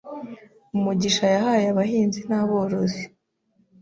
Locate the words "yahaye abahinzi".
1.35-2.19